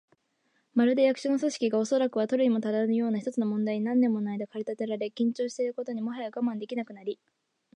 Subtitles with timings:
[0.73, 7.19] まるで、役所の組織が、おそらくは取るにたらぬような一つの問題に何年ものあいだ駆り立てられ、緊張していることにもはや我慢できなくなり、